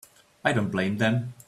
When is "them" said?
0.97-1.33